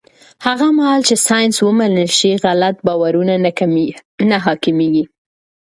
هغه 0.45 0.65
مهال 0.77 1.01
چې 1.09 1.15
ساینس 1.27 1.55
ومنل 1.61 2.09
شي، 2.17 2.31
غلط 2.43 2.75
باورونه 2.87 3.33
نه 4.29 4.37
حاکمېږي. 4.45 5.03